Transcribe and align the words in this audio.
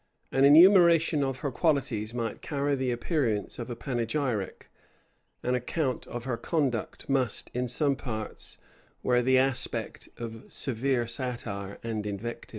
An 0.31 0.43
enumeration 0.45 1.23
of 1.23 1.41
her 1.45 1.51
qualities 1.51 2.11
might 2.11 2.41
carry 2.41 2.73
the 2.73 2.89
appearance 2.89 3.59
of 3.59 3.69
a 3.69 3.75
panegyric; 3.75 4.67
an 5.43 5.53
account 5.53 6.07
of 6.07 6.23
her 6.23 6.37
conduct 6.37 7.07
must, 7.07 7.51
in 7.53 7.67
some 7.67 7.95
parts, 7.95 8.57
wear 9.03 9.21
the 9.21 9.37
aspect 9.37 10.09
of 10.17 10.51
severe 10.51 11.05
satire 11.05 11.77
and 11.83 12.07
invective. 12.07 12.49